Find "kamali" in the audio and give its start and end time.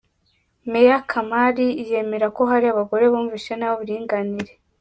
1.11-1.67